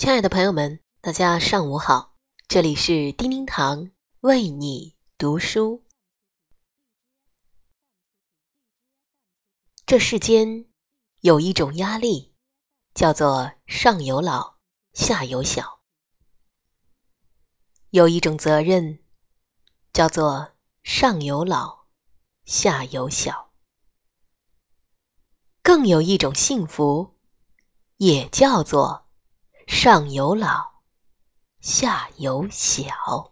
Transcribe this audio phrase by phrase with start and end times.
[0.00, 2.16] 亲爱的朋友们，大家上午好，
[2.48, 3.90] 这里是叮叮堂
[4.20, 5.84] 为你读书。
[9.84, 10.64] 这世间
[11.20, 12.34] 有一种压力，
[12.94, 14.56] 叫做上有老，
[14.94, 15.82] 下有小；
[17.90, 19.00] 有一种责任，
[19.92, 21.88] 叫做上有老，
[22.46, 23.50] 下有小；
[25.62, 27.18] 更有一种幸福，
[27.98, 29.09] 也叫做。
[29.70, 30.82] 上有老，
[31.60, 33.29] 下有小。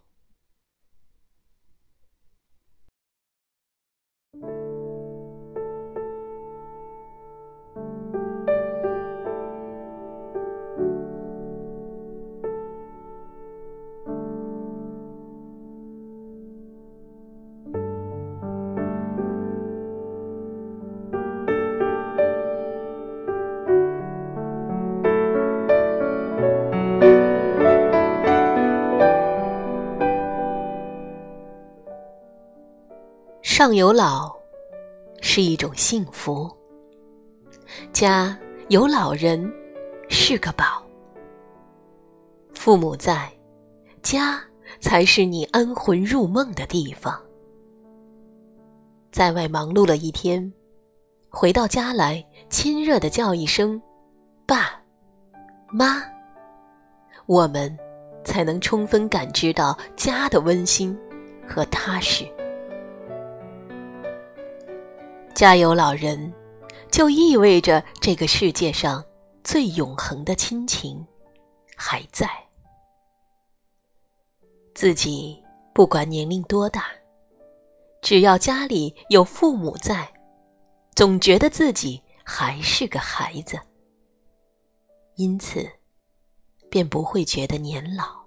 [33.59, 34.33] 上有老，
[35.19, 36.49] 是一种幸福。
[37.91, 39.53] 家有老人，
[40.07, 40.81] 是个宝。
[42.53, 43.29] 父母在，
[44.01, 44.41] 家
[44.79, 47.21] 才是你安魂入梦的地方。
[49.11, 50.53] 在外忙碌了一天，
[51.27, 53.81] 回到家来，亲热的叫一声
[54.47, 54.81] “爸
[55.69, 56.01] 妈”，
[57.27, 57.77] 我们
[58.23, 60.97] 才能充分感知到家的温馨
[61.45, 62.25] 和踏实。
[65.39, 66.33] 家有老人，
[66.91, 69.01] 就意味着这个世界上
[69.41, 71.01] 最永恒的亲情
[71.77, 72.29] 还在。
[74.75, 75.41] 自己
[75.73, 76.87] 不管年龄多大，
[78.01, 80.11] 只要家里有父母在，
[80.93, 83.57] 总觉得自己还是个孩子，
[85.15, 85.65] 因此
[86.69, 88.25] 便不会觉得年老，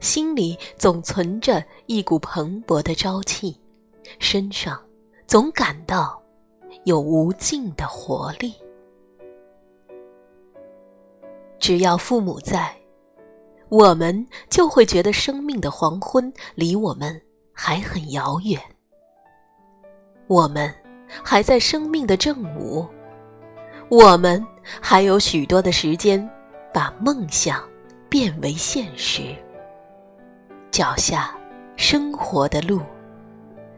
[0.00, 3.58] 心里总存着一股蓬勃的朝气，
[4.18, 4.85] 身上。
[5.26, 6.22] 总感到
[6.84, 8.54] 有无尽的活力。
[11.58, 12.72] 只要父母在，
[13.68, 17.20] 我们就会觉得生命的黄昏离我们
[17.52, 18.60] 还很遥远。
[20.28, 20.72] 我们
[21.24, 22.86] 还在生命的正午，
[23.88, 24.44] 我们
[24.80, 26.28] 还有许多的时间
[26.72, 27.68] 把梦想
[28.08, 29.34] 变为现实。
[30.70, 31.36] 脚下
[31.74, 32.80] 生活的路，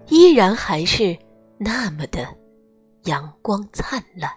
[0.09, 1.17] 依然还是。
[1.61, 2.37] 那么的
[3.05, 4.31] 阳光灿烂，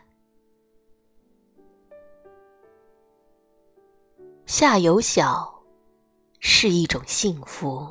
[4.48, 5.64] 下有小
[6.40, 7.88] 是一种幸福。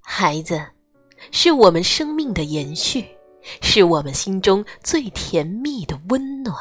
[0.00, 0.64] 孩子
[1.32, 3.04] 是我们生命的延续，
[3.60, 6.56] 是我们心中最甜蜜的温暖，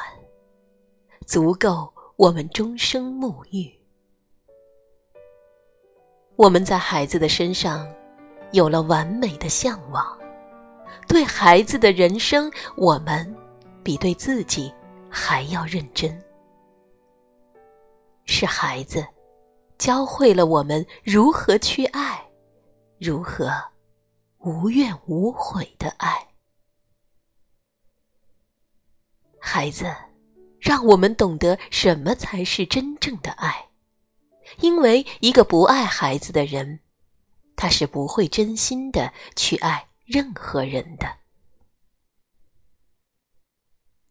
[1.27, 3.71] 足够我们终生沐浴。
[6.35, 7.87] 我们在孩子的身上
[8.53, 10.19] 有了完美的向往。
[11.11, 13.35] 对孩子的人生，我们
[13.83, 14.73] 比对自己
[15.09, 16.17] 还要认真。
[18.23, 19.05] 是孩子
[19.77, 22.25] 教会了我们如何去爱，
[22.97, 23.51] 如何
[24.37, 26.29] 无怨无悔的爱。
[29.37, 29.93] 孩子
[30.61, 33.67] 让我们懂得什么才是真正的爱，
[34.61, 36.79] 因为一个不爱孩子的人，
[37.57, 39.90] 他是不会真心的去爱。
[40.13, 41.07] 任何人的，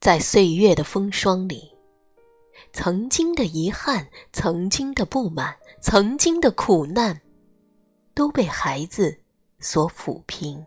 [0.00, 1.76] 在岁月的风霜里，
[2.72, 7.20] 曾经的遗憾、曾经的不满、曾经的苦难，
[8.14, 9.20] 都被孩子
[9.58, 10.64] 所抚平、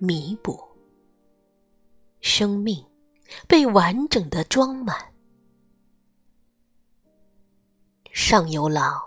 [0.00, 0.60] 弥补。
[2.20, 2.84] 生命
[3.46, 5.14] 被完整的装满。
[8.10, 9.00] 上有老，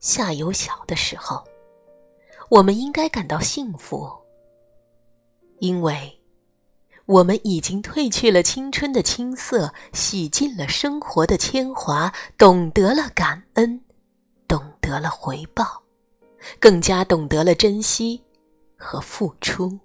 [0.00, 1.44] 下有小的时候，
[2.48, 4.10] 我们应该感到幸福。
[5.58, 6.20] 因为，
[7.06, 13.80] 我们已经褪去了青春的青涩，洗尽了生活的铅华，懂得了感恩，
[14.46, 15.82] 懂得了回报，
[16.60, 18.22] 更加懂得了珍惜
[18.76, 19.78] 和付出。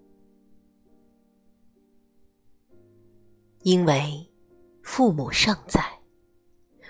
[3.63, 4.29] 因为
[4.81, 5.99] 父母尚在，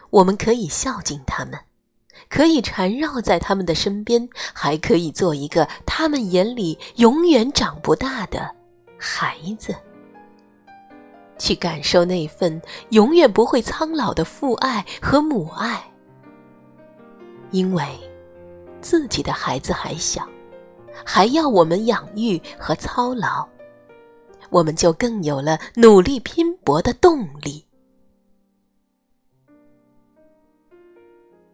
[0.09, 1.59] 我们可以孝敬他们，
[2.29, 8.55] 可以缠绕在他们的身边，还可以做一个他们眼里永远长不大的。
[9.03, 9.75] 孩子，
[11.39, 15.91] 去感受那份永远不会苍老的父爱和母爱，
[17.49, 17.83] 因为
[18.79, 20.29] 自己的孩子还小，
[21.03, 23.49] 还要我们养育和操劳，
[24.51, 27.65] 我们就更有了努力拼搏的动力。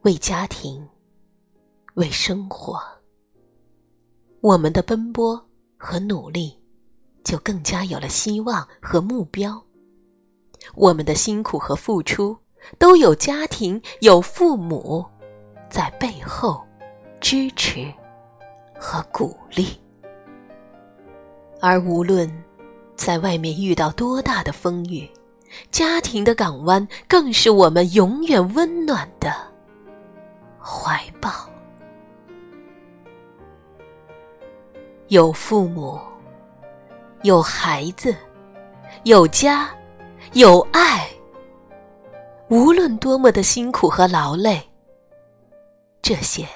[0.02, 0.86] 为家庭，
[1.94, 2.78] 为生活，
[4.42, 6.57] 我们的奔波和努力
[7.28, 9.62] 就更加有了希望和目标。
[10.76, 12.38] 我们的辛苦和付出
[12.78, 15.06] 都有家庭、有父母
[15.70, 16.66] 在背后
[17.20, 17.94] 支持
[18.80, 19.78] 和鼓励。
[21.60, 22.32] 而无论
[22.96, 25.06] 在外面遇到多大的风雨，
[25.70, 29.36] 家庭的港湾更是我们永远温暖的
[30.58, 31.30] 怀抱。
[35.10, 36.00] 有父母，
[37.24, 38.16] 有孩子，
[39.04, 39.76] 有家，
[40.34, 41.10] 有爱。
[42.50, 44.62] 无论多么的辛苦和劳累，
[46.02, 46.48] 这些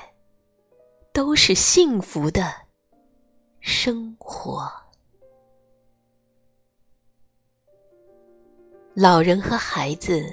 [1.12, 2.54] 都是幸福的
[3.60, 4.72] 生活。
[8.94, 10.24] 老人和孩子，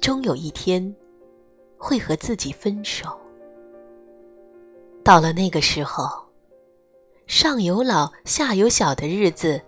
[0.00, 0.94] 终有一天
[1.78, 3.18] 会和自己分手。
[5.04, 6.27] 到了那个时候，
[7.28, 9.60] 上有老下有小的日子，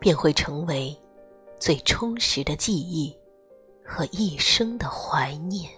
[0.00, 0.94] 便会成为
[1.56, 3.16] 最充实的记忆
[3.84, 5.70] 和一生的怀念。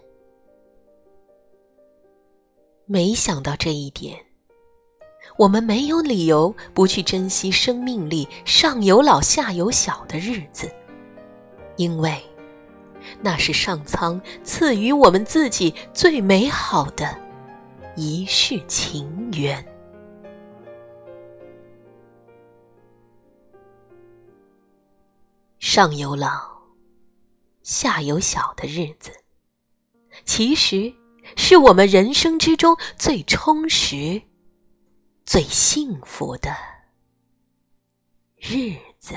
[2.87, 4.17] 没想到这一点，
[5.37, 10.67] 我们没有理由不去珍惜生命里上有老下有小的日子。
[11.77, 12.19] 因为，
[13.21, 17.15] 那是上苍赐予我们自己最美好的
[17.97, 19.63] 一世情缘。
[25.71, 26.63] 上有老，
[27.63, 29.13] 下有小的日子，
[30.25, 30.91] 其实
[31.37, 34.23] 是我们人生之中最充实、
[35.27, 36.57] 最幸福的
[38.39, 39.15] 日子。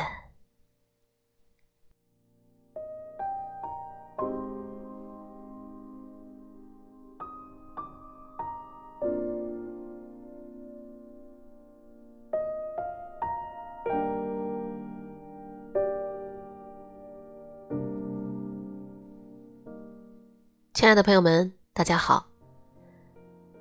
[20.74, 22.26] 亲爱的朋友们，大家好！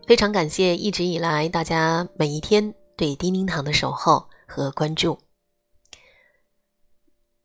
[0.07, 5.19] 非常感谢一直以来大家每一天对叮叮堂的守候和关注。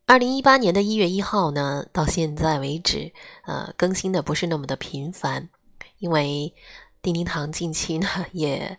[0.05, 3.11] 二零一八年的一月一号呢，到现在为止，
[3.45, 5.49] 呃，更新的不是那么的频繁，
[5.97, 6.53] 因为
[7.01, 8.77] 叮叮堂近期呢也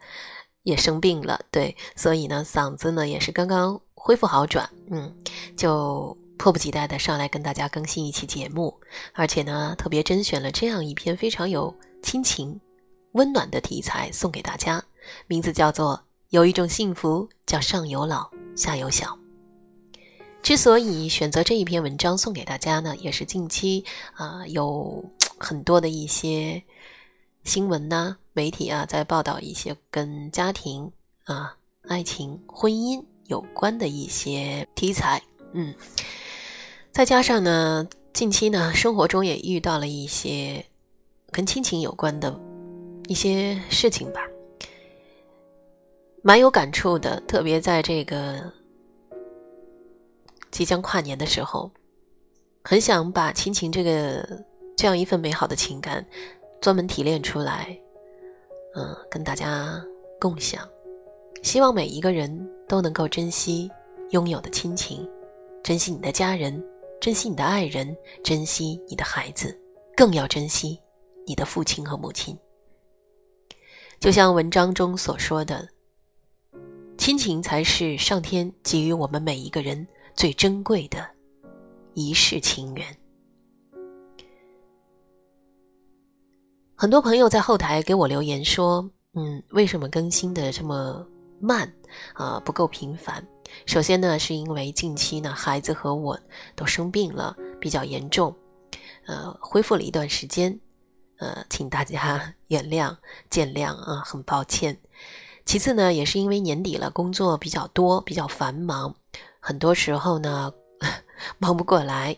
[0.62, 5.12] 也生病了，对，所以呢嗓子呢也是刚刚恢复好转，嗯，
[5.56, 6.16] 就。
[6.38, 8.78] 迫不及待的上来跟大家更新一期节目，
[9.12, 12.60] 而且呢，特别甄选了这样一篇非常有亲情、
[13.12, 14.82] 温暖的题材送给大家，
[15.26, 15.96] 名字叫做
[16.30, 19.06] 《有一种幸福叫上有老下有小》。
[20.42, 23.84] 之所以选择这一篇文章送给大家呢，也是近期
[24.14, 25.04] 啊有
[25.38, 26.62] 很多的一些
[27.44, 30.92] 新闻呐、媒体啊在报道一些跟家庭
[31.24, 31.56] 啊、
[31.88, 35.20] 爱情、婚姻有关的一些题材，
[35.52, 35.74] 嗯。
[36.96, 40.64] 再加上呢，近期呢，生活中也遇到了一些
[41.31, 42.40] 跟亲情有关的
[43.06, 44.22] 一些事情吧，
[46.22, 47.20] 蛮有感触的。
[47.28, 48.50] 特别在这个
[50.50, 51.70] 即将跨年的时候，
[52.64, 54.26] 很想把亲情这个
[54.75, 56.02] 这样一份美好的情感
[56.62, 57.79] 专门提炼出来，
[58.74, 59.79] 嗯，跟大家
[60.19, 60.67] 共享。
[61.43, 63.70] 希望每一个人都能够珍惜
[64.12, 65.06] 拥有的亲情，
[65.62, 66.58] 珍惜你的家人。
[67.00, 69.56] 珍惜你的爱人，珍惜你的孩子，
[69.96, 70.81] 更要珍惜
[71.26, 72.36] 你的父亲和母亲。
[74.00, 75.69] 就像文章中所说的，
[76.98, 81.06] 亲情才是上天给予我们每一个人最珍贵的
[81.94, 82.86] 一世情缘。
[86.74, 91.06] 很多朋友在后台给我留言说：“嗯，为什么更新的这么
[91.41, 91.72] 慢
[92.15, 92.38] 啊？
[92.41, 93.26] 不够频繁？”
[93.67, 96.19] 首先呢，是因为近期呢，孩子和我
[96.55, 98.34] 都生病了，比较严重，
[99.06, 100.58] 呃，恢复了一段时间，
[101.19, 102.96] 呃，请大家 原谅
[103.29, 104.79] 见谅啊，很抱歉。
[105.44, 108.94] 其次呢，也是因为年底了，工作比较多，比较繁忙，
[109.41, 110.53] 很多时候呢
[111.38, 112.17] 忙不过来，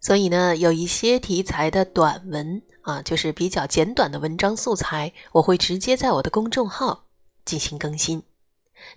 [0.00, 7.04] 所以呢，有一些题材的短文啊，就是比较简短的文章素材，我会直接在我的公众号
[7.44, 8.22] 进行更新。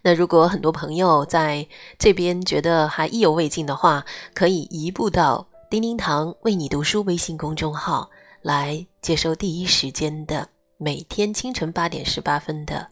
[0.01, 1.67] 那如果很多朋友在
[1.99, 8.09] 这边觉得还意犹未尽的话，可以移步到叮叮堂为你读书微信公众号
[8.41, 10.47] 来接收第一时间的
[10.77, 12.87] 每天清晨八点十八分的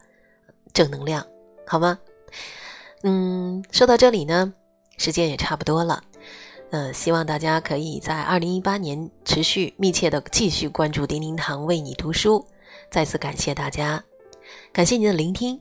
[0.72, 1.26] 正能量，
[1.66, 1.98] 好吗？
[3.02, 4.52] 嗯，说到这里呢，
[4.96, 6.02] 时间也差不多了。
[6.70, 12.46] 呃，希望大家可以在二零一八年持续密切的继续关注叮叮堂为你读书。
[12.90, 14.02] 再次感谢大家，
[14.72, 15.60] 感谢您的聆听。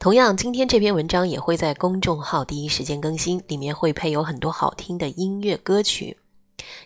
[0.00, 6.16] 同样，今天这篇文章也会在公众号第一时间更新，里面会配有很多好听的音乐歌曲。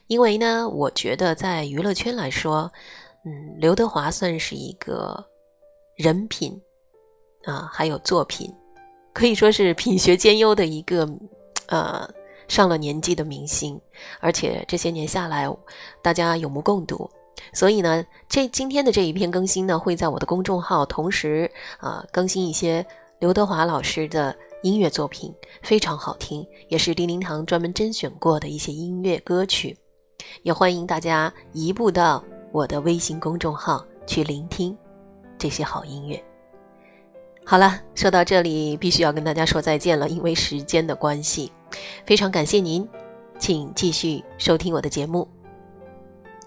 [0.09, 2.69] 因为呢，我觉得在娱乐圈来说，
[3.25, 5.25] 嗯，刘德华算是一个
[5.97, 6.61] 人品
[7.45, 8.53] 啊，还有作品，
[9.13, 11.09] 可以说是品学兼优的一个
[11.69, 12.11] 呃。
[12.47, 13.81] 上了年纪的明星，
[14.21, 15.49] 而且这些年下来，
[16.03, 17.11] 大家有目共睹。
[17.55, 22.87] 所以呢，这今天的这一篇更新呢，会在我的公众号同时啊更新一些
[23.21, 29.77] 刘德华老师的音乐作品，非常好听，也是叮叮堂专门甄选过的一些音乐歌曲。
[30.43, 34.77] 也欢迎大家移步到我的微信公众号去聆听
[35.39, 36.23] 这些好音乐。
[37.45, 41.53] 好了，说到这里，必须要跟大家说再见了，因为时间的关系。
[42.07, 42.87] 非常感谢您，
[43.39, 45.29] 请继续收听我的节目。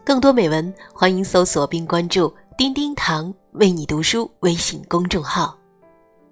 [0.04, 5.57] 更多美文，欢迎搜索并关注“叮叮堂为你读书”微信公众号。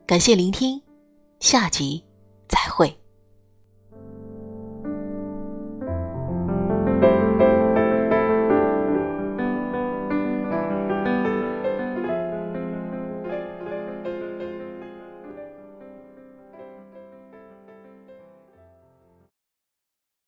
[0.07, 0.79] 感谢聆听，
[1.39, 2.03] 下集
[2.47, 2.95] 再会。